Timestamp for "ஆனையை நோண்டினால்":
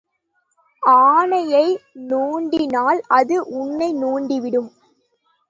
0.83-3.01